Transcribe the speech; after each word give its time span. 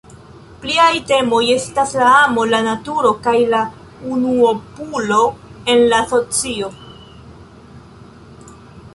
Pliaj 0.61 0.93
temoj 1.09 1.41
estas 1.55 1.91
la 1.97 2.05
amo, 2.21 2.45
la 2.53 2.61
naturo 2.67 3.11
kaj 3.27 3.33
la 3.53 3.59
unuopulo 4.15 5.19
en 5.75 5.83
la 5.93 5.99
socio. 6.15 6.71